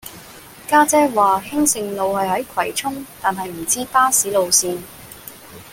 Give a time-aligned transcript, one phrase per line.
[0.67, 4.79] 家姐話興盛路係喺葵涌但係唔知巴士路線